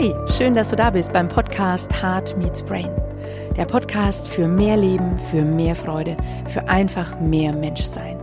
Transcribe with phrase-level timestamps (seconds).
[0.00, 2.88] Hey, schön, dass du da bist beim Podcast Heart Meets Brain.
[3.58, 6.16] Der Podcast für mehr Leben, für mehr Freude,
[6.48, 8.18] für einfach mehr Menschsein.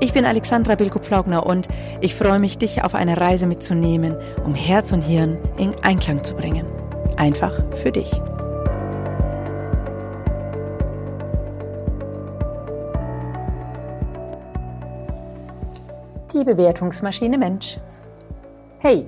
[0.00, 1.68] Ich bin Alexandra Bilko-Pflaugner und
[2.00, 6.34] ich freue mich, dich auf eine Reise mitzunehmen, um Herz und Hirn in Einklang zu
[6.34, 6.66] bringen.
[7.16, 8.10] Einfach für dich.
[16.32, 17.78] Die Bewertungsmaschine Mensch.
[18.80, 19.06] Hey,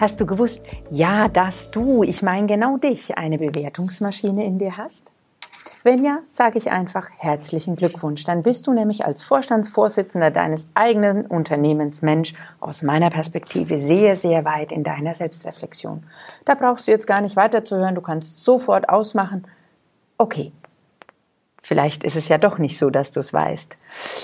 [0.00, 5.10] Hast du gewusst, ja, dass du, ich meine genau dich, eine Bewertungsmaschine in dir hast?
[5.82, 8.24] Wenn ja, sage ich einfach herzlichen Glückwunsch.
[8.24, 14.46] Dann bist du nämlich als Vorstandsvorsitzender deines eigenen Unternehmens Mensch aus meiner Perspektive sehr, sehr
[14.46, 16.02] weit in deiner Selbstreflexion.
[16.46, 17.94] Da brauchst du jetzt gar nicht weiterzuhören.
[17.94, 19.46] Du kannst sofort ausmachen.
[20.16, 20.50] Okay.
[21.62, 23.76] Vielleicht ist es ja doch nicht so, dass du es weißt.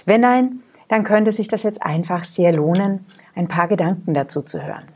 [0.06, 4.62] Wenn nein, dann könnte sich das jetzt einfach sehr lohnen, ein paar Gedanken dazu zu
[4.62, 4.95] hören.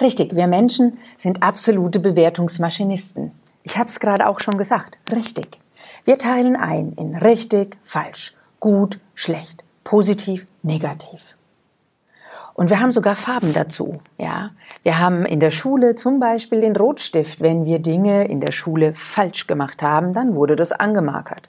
[0.00, 3.32] Richtig, wir Menschen sind absolute Bewertungsmaschinisten.
[3.62, 4.98] Ich habe es gerade auch schon gesagt.
[5.10, 5.58] Richtig.
[6.04, 11.22] Wir teilen ein in richtig, falsch, gut, schlecht, positiv, negativ.
[12.54, 14.00] Und wir haben sogar Farben dazu.
[14.18, 14.50] Ja,
[14.82, 17.40] wir haben in der Schule zum Beispiel den Rotstift.
[17.40, 21.48] Wenn wir Dinge in der Schule falsch gemacht haben, dann wurde das angemarkert.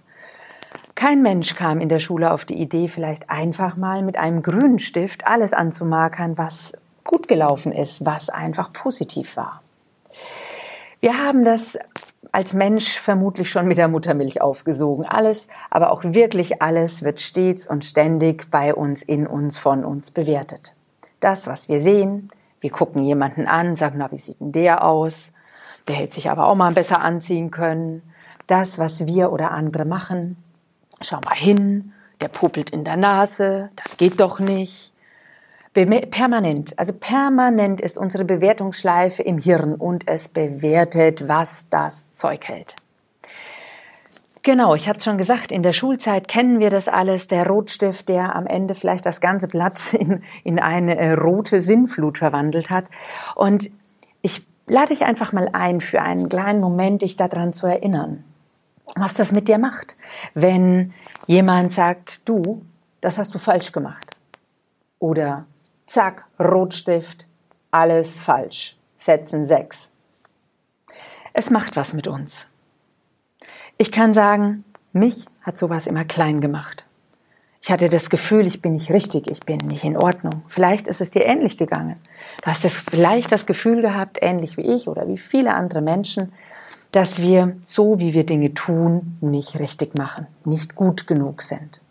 [0.96, 4.80] Kein Mensch kam in der Schule auf die Idee, vielleicht einfach mal mit einem grünen
[4.80, 6.74] Stift alles anzumarkern, was
[7.04, 9.62] gut gelaufen ist, was einfach positiv war.
[11.00, 11.78] Wir haben das
[12.32, 15.06] als Mensch vermutlich schon mit der Muttermilch aufgesogen.
[15.06, 20.12] Alles, aber auch wirklich alles wird stets und ständig bei uns, in uns, von uns
[20.12, 20.74] bewertet.
[21.20, 25.32] Das, was wir sehen, wir gucken jemanden an, sagen, na, wie sieht denn der aus?
[25.88, 28.02] Der hätte sich aber auch mal besser anziehen können.
[28.48, 30.38] Das, was wir oder andere machen,
[31.02, 34.93] schau mal hin, der puppelt in der Nase, das geht doch nicht.
[35.74, 42.76] Permanent, also permanent ist unsere Bewertungsschleife im Hirn und es bewertet, was das Zeug hält.
[44.44, 48.36] Genau, ich hatte schon gesagt, in der Schulzeit kennen wir das alles, der Rotstift, der
[48.36, 52.86] am Ende vielleicht das ganze Blatt in, in eine äh, rote Sinnflut verwandelt hat.
[53.36, 53.72] Und
[54.22, 58.26] ich lade dich einfach mal ein, für einen kleinen Moment dich daran zu erinnern,
[58.96, 59.96] was das mit dir macht,
[60.34, 60.94] wenn
[61.26, 62.64] jemand sagt, du,
[63.00, 64.18] das hast du falsch gemacht.
[65.00, 65.46] Oder
[65.88, 67.28] zack, Rotstift,
[67.72, 68.78] alles falsch.
[68.98, 69.92] Setzen sechs.
[71.34, 72.48] Es macht was mit uns.
[73.78, 74.64] Ich kann sagen,
[74.94, 76.86] mich hat sowas immer klein gemacht.
[77.62, 80.44] Ich hatte das Gefühl, ich bin nicht richtig, ich bin nicht in Ordnung.
[80.48, 81.96] Vielleicht ist es dir ähnlich gegangen.
[82.42, 86.34] Du hast das, vielleicht das Gefühl gehabt, ähnlich wie ich oder wie viele andere Menschen,
[86.92, 91.82] dass wir so, wie wir Dinge tun, nicht richtig machen, nicht gut genug sind.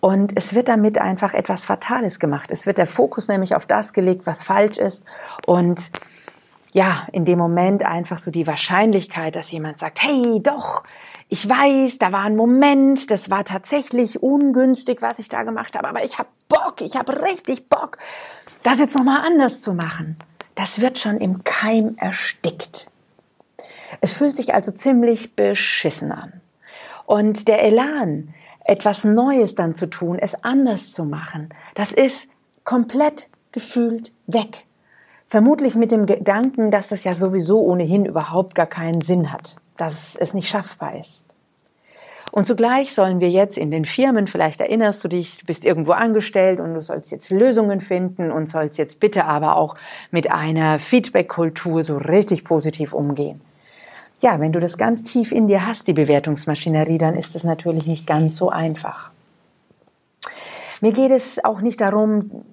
[0.00, 2.52] Und es wird damit einfach etwas Fatales gemacht.
[2.52, 5.04] Es wird der Fokus nämlich auf das gelegt, was falsch ist.
[5.46, 5.90] Und
[6.72, 10.84] ja, in dem Moment einfach so die Wahrscheinlichkeit, dass jemand sagt, hey, doch,
[11.28, 15.88] ich weiß, da war ein Moment, das war tatsächlich ungünstig, was ich da gemacht habe,
[15.88, 17.98] aber ich habe Bock, ich habe richtig Bock,
[18.62, 20.16] das jetzt nochmal anders zu machen.
[20.54, 22.90] Das wird schon im Keim erstickt.
[24.00, 26.40] Es fühlt sich also ziemlich beschissen an.
[27.06, 28.34] Und der Elan,
[28.68, 32.28] etwas Neues dann zu tun, es anders zu machen, das ist
[32.64, 34.66] komplett gefühlt weg.
[35.26, 40.16] Vermutlich mit dem Gedanken, dass das ja sowieso ohnehin überhaupt gar keinen Sinn hat, dass
[40.16, 41.24] es nicht schaffbar ist.
[42.30, 45.92] Und zugleich sollen wir jetzt in den Firmen, vielleicht erinnerst du dich, du bist irgendwo
[45.92, 49.76] angestellt und du sollst jetzt Lösungen finden und sollst jetzt bitte aber auch
[50.10, 53.40] mit einer Feedback-Kultur so richtig positiv umgehen
[54.20, 57.86] ja, wenn du das ganz tief in dir hast, die Bewertungsmaschinerie, dann ist es natürlich
[57.86, 59.10] nicht ganz so einfach.
[60.80, 62.44] Mir geht es auch nicht darum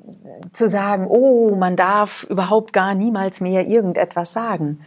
[0.52, 4.80] zu sagen, oh, man darf überhaupt gar niemals mehr irgendetwas sagen.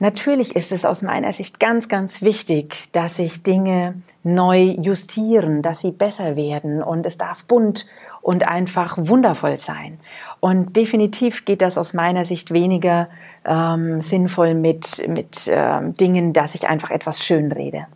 [0.00, 5.80] Natürlich ist es aus meiner Sicht ganz, ganz wichtig, dass sich Dinge neu justieren, dass
[5.80, 7.84] sie besser werden und es darf bunt
[8.22, 9.98] und einfach wundervoll sein.
[10.38, 13.08] Und definitiv geht das aus meiner Sicht weniger
[13.44, 17.86] ähm, sinnvoll mit, mit ähm, Dingen, dass ich einfach etwas schön rede.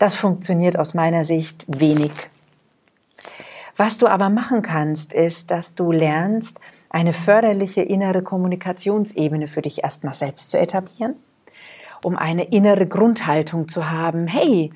[0.00, 2.10] Das funktioniert aus meiner Sicht wenig.
[3.76, 6.58] Was du aber machen kannst, ist, dass du lernst,
[6.90, 11.14] eine förderliche innere Kommunikationsebene für dich erstmal selbst zu etablieren
[12.02, 14.26] um eine innere Grundhaltung zu haben.
[14.26, 14.72] Hey,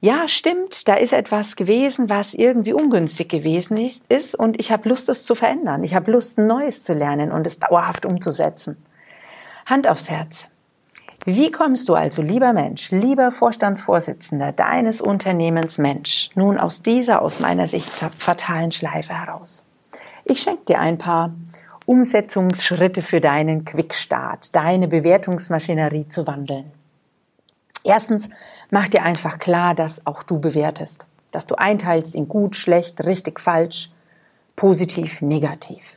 [0.00, 3.78] ja, stimmt, da ist etwas gewesen, was irgendwie ungünstig gewesen
[4.08, 5.82] ist und ich habe Lust, es zu verändern.
[5.82, 8.76] Ich habe Lust, Neues zu lernen und es dauerhaft umzusetzen.
[9.64, 10.46] Hand aufs Herz.
[11.24, 17.40] Wie kommst du also, lieber Mensch, lieber Vorstandsvorsitzender deines Unternehmens Mensch, nun aus dieser aus
[17.40, 19.64] meiner Sicht fatalen Schleife heraus?
[20.26, 21.32] Ich schenke dir ein paar
[21.86, 26.70] Umsetzungsschritte für deinen Quickstart, deine Bewertungsmaschinerie zu wandeln.
[27.82, 28.30] Erstens,
[28.70, 33.38] mach dir einfach klar, dass auch du bewertest, dass du einteilst in gut, schlecht, richtig,
[33.38, 33.90] falsch,
[34.56, 35.96] positiv, negativ.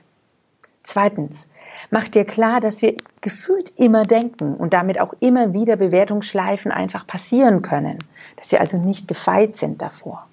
[0.83, 1.47] Zweitens,
[1.89, 7.05] mach dir klar, dass wir gefühlt immer denken und damit auch immer wieder Bewertungsschleifen einfach
[7.05, 7.99] passieren können,
[8.35, 10.27] dass wir also nicht gefeit sind davor.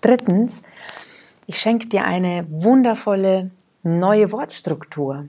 [0.00, 0.62] Drittens,
[1.46, 3.50] ich schenke dir eine wundervolle
[3.86, 5.26] neue Wortstruktur.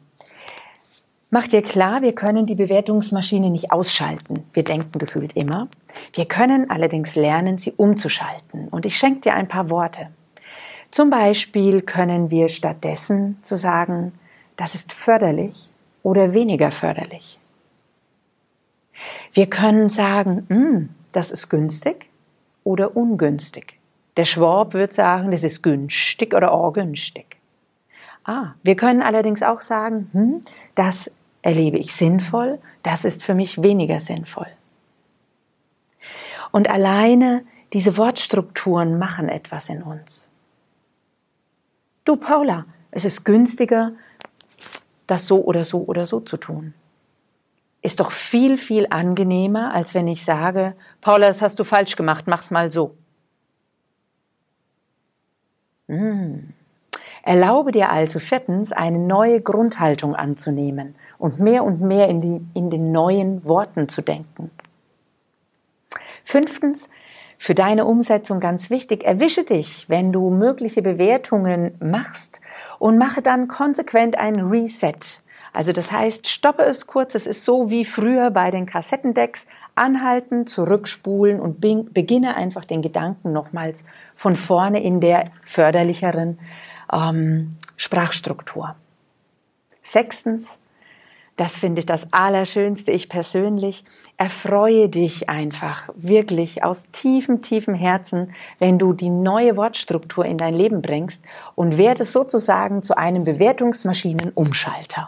[1.30, 4.46] Mach dir klar, wir können die Bewertungsmaschine nicht ausschalten.
[4.54, 5.68] Wir denken gefühlt immer.
[6.14, 8.70] Wir können allerdings lernen, sie umzuschalten.
[8.70, 10.10] Und ich schenke dir ein paar Worte.
[10.90, 14.14] Zum Beispiel können wir stattdessen zu sagen,
[14.56, 15.70] das ist förderlich
[16.02, 17.38] oder weniger förderlich.
[19.34, 22.10] Wir können sagen, hm, das ist günstig
[22.64, 23.80] oder ungünstig.
[24.16, 27.37] Der Schwab wird sagen, das ist günstig oder auch günstig.
[28.28, 30.44] Ah, wir können allerdings auch sagen, hm,
[30.76, 31.10] das
[31.42, 34.48] erlebe ich sinnvoll, das ist für mich weniger sinnvoll.
[36.52, 40.30] Und alleine diese Wortstrukturen machen etwas in uns.
[42.04, 43.94] Du Paula, es ist günstiger,
[45.08, 46.74] das so oder so oder so zu tun.
[47.82, 52.28] Ist doch viel, viel angenehmer, als wenn ich sage, Paula, das hast du falsch gemacht,
[52.28, 52.94] mach's mal so.
[55.88, 56.57] Hm.
[57.28, 62.70] Erlaube dir also viertens, eine neue Grundhaltung anzunehmen und mehr und mehr in, die, in
[62.70, 64.50] den neuen Worten zu denken.
[66.24, 66.88] Fünftens,
[67.38, 72.40] für deine Umsetzung ganz wichtig, erwische dich, wenn du mögliche Bewertungen machst
[72.80, 75.22] und mache dann konsequent ein Reset.
[75.52, 77.14] Also das heißt, stoppe es kurz.
[77.14, 79.48] Es ist so wie früher bei den Kassettendecks.
[79.76, 83.84] Anhalten, zurückspulen und beginne einfach den Gedanken nochmals
[84.16, 86.40] von vorne in der förderlicheren
[86.92, 88.76] ähm, Sprachstruktur.
[89.84, 90.60] Sechstens,
[91.38, 93.86] das finde ich das Allerschönste, ich persönlich,
[94.18, 100.56] erfreue dich einfach wirklich aus tiefem, tiefem Herzen, wenn du die neue Wortstruktur in dein
[100.56, 101.24] Leben bringst
[101.54, 105.08] und werde sozusagen zu einem Bewertungsmaschinenumschalter.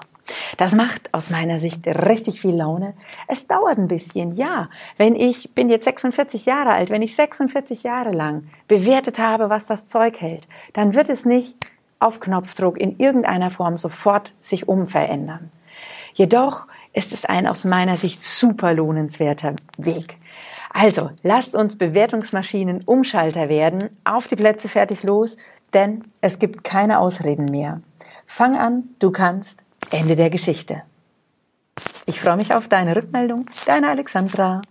[0.57, 2.93] Das macht aus meiner Sicht richtig viel Laune.
[3.27, 4.69] Es dauert ein bisschen, ja.
[4.97, 9.65] Wenn ich bin jetzt 46 Jahre alt, wenn ich 46 Jahre lang bewertet habe, was
[9.65, 11.55] das Zeug hält, dann wird es nicht
[11.99, 15.51] auf Knopfdruck in irgendeiner Form sofort sich umverändern.
[16.13, 20.17] Jedoch ist es ein aus meiner Sicht super lohnenswerter Weg.
[20.71, 23.89] Also, lasst uns Bewertungsmaschinen Umschalter werden.
[24.03, 25.37] Auf die Plätze fertig los,
[25.73, 27.81] denn es gibt keine Ausreden mehr.
[28.27, 29.63] Fang an, du kannst.
[29.91, 30.83] Ende der Geschichte.
[32.05, 33.45] Ich freue mich auf deine Rückmeldung.
[33.65, 34.61] Deine Alexandra.